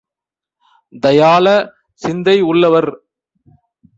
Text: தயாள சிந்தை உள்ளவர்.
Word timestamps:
தயாள 1.03 1.45
சிந்தை 1.93 2.41
உள்ளவர். 2.41 2.89